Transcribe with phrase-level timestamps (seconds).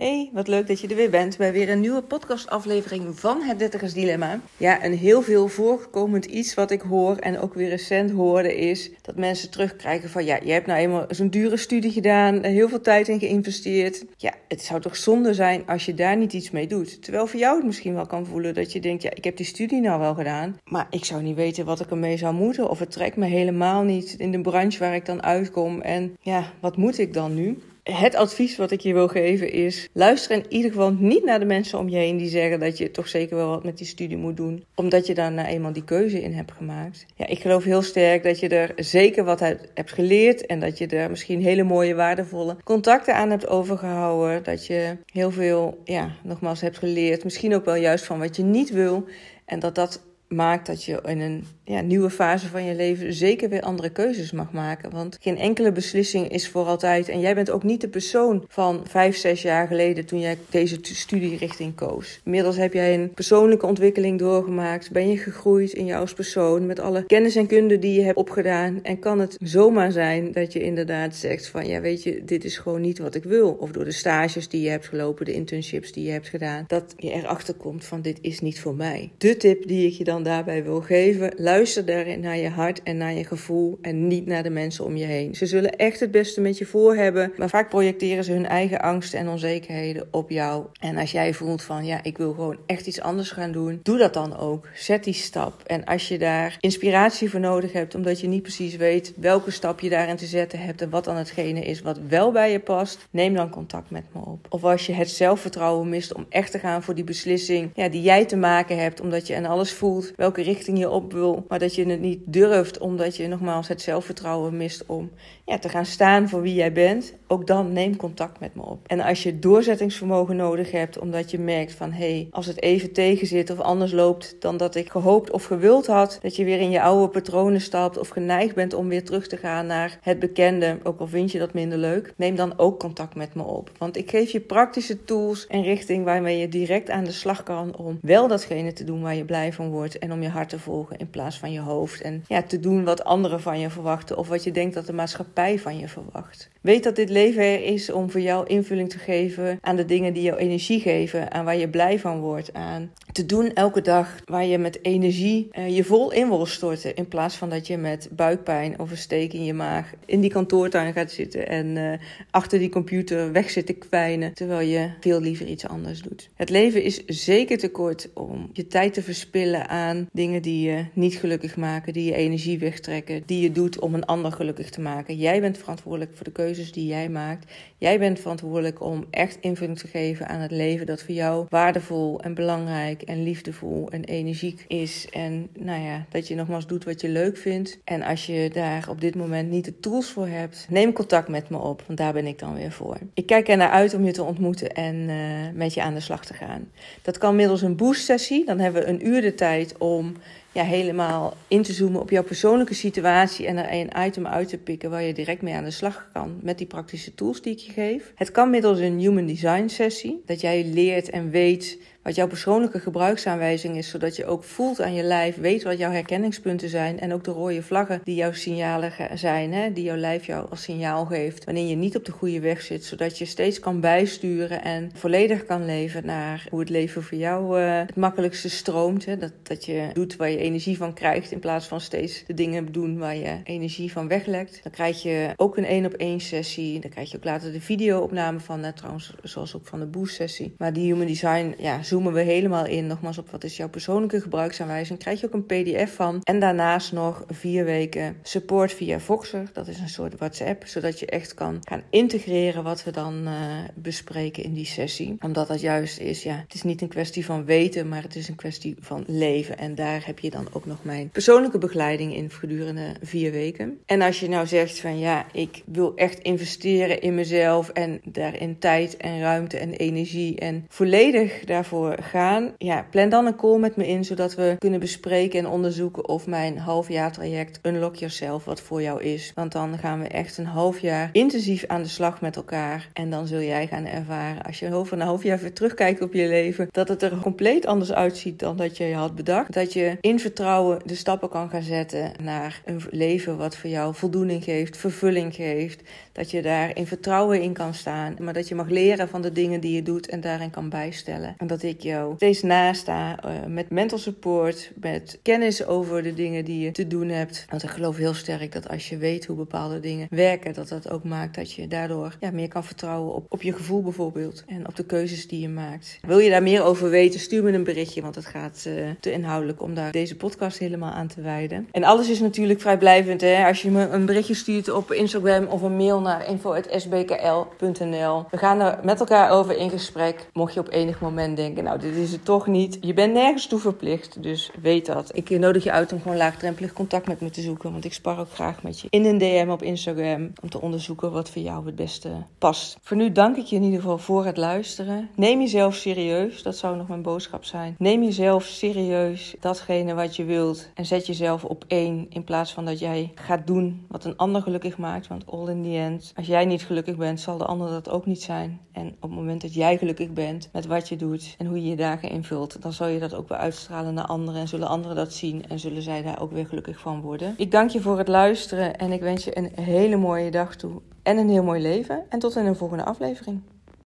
[0.00, 3.58] Hey, wat leuk dat je er weer bent bij weer een nieuwe podcastaflevering van Het
[3.58, 4.40] Dertigers Dilemma.
[4.56, 8.90] Ja, een heel veel voorkomend iets wat ik hoor en ook weer recent hoorde is
[9.02, 12.80] dat mensen terugkrijgen van ja, je hebt nou eenmaal zo'n dure studie gedaan, heel veel
[12.80, 14.04] tijd in geïnvesteerd.
[14.16, 17.02] Ja, het zou toch zonde zijn als je daar niet iets mee doet.
[17.02, 19.46] Terwijl voor jou het misschien wel kan voelen dat je denkt, ja, ik heb die
[19.46, 22.78] studie nou wel gedaan, maar ik zou niet weten wat ik ermee zou moeten of
[22.78, 26.76] het trekt me helemaal niet in de branche waar ik dan uitkom en ja, wat
[26.76, 27.58] moet ik dan nu?
[27.82, 31.44] Het advies wat ik je wil geven is: luister in ieder geval niet naar de
[31.44, 34.16] mensen om je heen die zeggen dat je toch zeker wel wat met die studie
[34.16, 37.06] moet doen, omdat je daar nou eenmaal die keuze in hebt gemaakt.
[37.16, 39.40] Ja, ik geloof heel sterk dat je er zeker wat
[39.74, 44.42] hebt geleerd en dat je er misschien hele mooie, waardevolle contacten aan hebt overgehouden.
[44.42, 48.42] Dat je heel veel, ja, nogmaals hebt geleerd, misschien ook wel juist van wat je
[48.42, 49.04] niet wil.
[49.44, 53.48] En dat dat maakt dat je in een ja, nieuwe fase van je leven zeker
[53.48, 54.90] weer andere keuzes mag maken.
[54.90, 57.08] Want geen enkele beslissing is voor altijd.
[57.08, 60.78] En jij bent ook niet de persoon van vijf, zes jaar geleden toen jij deze
[60.82, 62.20] studierichting koos.
[62.24, 64.90] Inmiddels heb jij een persoonlijke ontwikkeling doorgemaakt.
[64.90, 68.16] Ben je gegroeid in jou als persoon met alle kennis en kunde die je hebt
[68.16, 68.82] opgedaan.
[68.82, 72.58] En kan het zomaar zijn dat je inderdaad zegt van ja weet je, dit is
[72.58, 73.50] gewoon niet wat ik wil.
[73.60, 76.64] Of door de stages die je hebt gelopen, de internships die je hebt gedaan.
[76.66, 79.10] Dat je erachter komt van dit is niet voor mij.
[79.18, 82.82] De tip die ik je dan daarbij wil geven, luister Luister daarin naar je hart
[82.82, 85.34] en naar je gevoel en niet naar de mensen om je heen.
[85.34, 88.80] Ze zullen echt het beste met je voor hebben, maar vaak projecteren ze hun eigen
[88.80, 90.66] angsten en onzekerheden op jou.
[90.80, 93.98] En als jij voelt van ja, ik wil gewoon echt iets anders gaan doen, doe
[93.98, 94.68] dat dan ook.
[94.74, 95.62] Zet die stap.
[95.66, 99.80] En als je daar inspiratie voor nodig hebt, omdat je niet precies weet welke stap
[99.80, 103.08] je daarin te zetten hebt en wat dan hetgene is wat wel bij je past,
[103.10, 104.46] neem dan contact met me op.
[104.48, 108.02] Of als je het zelfvertrouwen mist om echt te gaan voor die beslissing ja, die
[108.02, 111.58] jij te maken hebt, omdat je en alles voelt welke richting je op wil, maar
[111.58, 115.10] dat je het niet durft omdat je nogmaals het zelfvertrouwen mist om
[115.44, 118.78] ja, te gaan staan voor wie jij bent, ook dan neem contact met me op.
[118.86, 122.92] En als je doorzettingsvermogen nodig hebt omdat je merkt van hé, hey, als het even
[122.92, 126.60] tegen zit of anders loopt dan dat ik gehoopt of gewild had, dat je weer
[126.60, 130.18] in je oude patronen stapt of geneigd bent om weer terug te gaan naar het
[130.18, 133.70] bekende, ook al vind je dat minder leuk, neem dan ook contact met me op.
[133.78, 137.76] Want ik geef je praktische tools en richting waarmee je direct aan de slag kan
[137.76, 140.58] om wel datgene te doen waar je blij van wordt en om je hart te
[140.58, 142.00] volgen in plaats van je hoofd.
[142.00, 144.92] En ja, te doen wat anderen van je verwachten of wat je denkt dat de
[144.92, 146.50] maatschappij van je verwacht.
[146.60, 150.22] Weet dat dit leven is om voor jou invulling te geven aan de dingen die
[150.22, 154.44] jou energie geven, aan waar je blij van wordt, aan te doen elke dag waar
[154.44, 156.96] je met energie uh, je vol in wil storten.
[156.96, 160.30] In plaats van dat je met buikpijn of een steek in je maag in die
[160.30, 161.92] kantoortuin gaat zitten en uh,
[162.30, 166.30] achter die computer weg zit te kwijnen, terwijl je veel liever iets anders doet.
[166.34, 170.84] Het leven is zeker te kort om je tijd te verspillen aan dingen die je
[170.92, 174.80] niet gelukkig maken, die je energie wegtrekken, die je doet om een ander gelukkig te
[174.80, 175.16] maken.
[175.16, 177.52] Jij bent verantwoordelijk voor de keuzes die jij maakt.
[177.78, 182.20] Jij bent verantwoordelijk om echt invulling te geven aan het leven dat voor jou waardevol
[182.20, 185.08] en belangrijk en liefdevol en energiek is.
[185.10, 187.78] En nou ja, dat je nogmaals doet wat je leuk vindt.
[187.84, 191.50] En als je daar op dit moment niet de tools voor hebt, neem contact met
[191.50, 192.98] me op, want daar ben ik dan weer voor.
[193.14, 195.16] Ik kijk er naar uit om je te ontmoeten en uh,
[195.54, 196.70] met je aan de slag te gaan.
[197.02, 198.44] Dat kan middels een boost sessie.
[198.44, 200.14] Dan hebben we een uur de tijd om
[200.52, 204.58] ja, helemaal in te zoomen op jouw persoonlijke situatie en er een item uit te
[204.58, 207.58] pikken waar je direct mee aan de slag kan met die praktische tools die ik
[207.58, 208.12] je geef.
[208.14, 211.78] Het kan middels een Human Design sessie, dat jij leert en weet
[212.10, 215.90] wat jouw persoonlijke gebruiksaanwijzing is, zodat je ook voelt aan je lijf, weet wat jouw
[215.90, 220.26] herkenningspunten zijn en ook de rode vlaggen die jouw signalen zijn, hè, die jouw lijf
[220.26, 223.58] jou als signaal geeft wanneer je niet op de goede weg zit, zodat je steeds
[223.58, 228.50] kan bijsturen en volledig kan leven naar hoe het leven voor jou uh, het makkelijkste
[228.50, 229.04] stroomt.
[229.04, 232.34] Hè, dat, dat je doet waar je energie van krijgt in plaats van steeds de
[232.34, 234.60] dingen doen waar je energie van weglekt.
[234.62, 237.60] Dan krijg je ook een één op één sessie, dan krijg je ook later de
[237.60, 240.54] video-opname van, trouwens zoals ook van de boost sessie.
[240.58, 244.20] Maar die human design, ja, zoomen we helemaal in, nogmaals op wat is jouw persoonlijke
[244.20, 244.98] gebruiksaanwijzing.
[244.98, 246.20] Krijg je ook een PDF van.
[246.22, 249.50] En daarnaast nog vier weken support via Voxer.
[249.52, 253.32] Dat is een soort WhatsApp, zodat je echt kan gaan integreren wat we dan uh,
[253.74, 255.16] bespreken in die sessie.
[255.20, 258.28] Omdat dat juist is, ja, het is niet een kwestie van weten, maar het is
[258.28, 259.58] een kwestie van leven.
[259.58, 263.78] En daar heb je dan ook nog mijn persoonlijke begeleiding in gedurende vier weken.
[263.86, 268.58] En als je nou zegt van ja, ik wil echt investeren in mezelf en daarin
[268.58, 273.76] tijd en ruimte en energie en volledig daarvoor gaan, ja, plan dan een call met
[273.76, 278.82] me in, zodat we kunnen bespreken en onderzoeken of mijn halfjaartraject Unlock Yourself wat voor
[278.82, 279.32] jou is.
[279.34, 282.88] Want dan gaan we echt een half jaar intensief aan de slag met elkaar.
[282.92, 286.12] En dan zul jij gaan ervaren, als je over een half jaar weer terugkijkt op
[286.12, 289.52] je leven, dat het er compleet anders uitziet dan dat je had bedacht.
[289.52, 293.94] Dat je in vertrouwen de stappen kan gaan zetten naar een leven wat voor jou
[293.94, 295.82] voldoening geeft, vervulling geeft.
[296.12, 299.32] Dat je daar in vertrouwen in kan staan, maar dat je mag leren van de
[299.32, 301.34] dingen die je doet en daarin kan bijstellen.
[301.38, 306.44] En dat ik jou steeds nasta uh, met mental support, met kennis over de dingen
[306.44, 307.46] die je te doen hebt.
[307.48, 310.90] Want ik geloof heel sterk dat als je weet hoe bepaalde dingen werken, dat dat
[310.90, 314.68] ook maakt dat je daardoor ja, meer kan vertrouwen op, op je gevoel bijvoorbeeld en
[314.68, 315.98] op de keuzes die je maakt.
[316.06, 319.12] Wil je daar meer over weten, stuur me een berichtje, want het gaat uh, te
[319.12, 321.68] inhoudelijk om daar deze podcast helemaal aan te wijden.
[321.70, 323.20] En alles is natuurlijk vrijblijvend.
[323.20, 323.46] Hè?
[323.46, 328.24] Als je me een berichtje stuurt op Instagram of een mail naar info.sbkl.nl.
[328.30, 330.26] We gaan er met elkaar over in gesprek.
[330.32, 332.78] Mocht je op enig moment nou dit is het toch niet.
[332.80, 335.16] Je bent nergens toe verplicht, dus weet dat.
[335.16, 338.18] Ik nodig je uit om gewoon laagdrempelig contact met me te zoeken, want ik spar
[338.18, 341.66] ook graag met je in een DM op Instagram om te onderzoeken wat voor jou
[341.66, 342.78] het beste past.
[342.82, 345.08] Voor nu dank ik je in ieder geval voor het luisteren.
[345.14, 347.74] Neem jezelf serieus, dat zou nog mijn boodschap zijn.
[347.78, 352.64] Neem jezelf serieus, datgene wat je wilt en zet jezelf op één in plaats van
[352.64, 356.26] dat jij gaat doen wat een ander gelukkig maakt, want all in the end, als
[356.26, 358.60] jij niet gelukkig bent, zal de ander dat ook niet zijn.
[358.72, 361.68] En op het moment dat jij gelukkig bent met wat je doet en hoe je
[361.68, 364.96] je dagen invult, dan zal je dat ook weer uitstralen naar anderen en zullen anderen
[364.96, 367.34] dat zien en zullen zij daar ook weer gelukkig van worden.
[367.36, 370.80] Ik dank je voor het luisteren en ik wens je een hele mooie dag toe
[371.02, 372.02] en een heel mooi leven.
[372.08, 373.40] En tot in een volgende aflevering.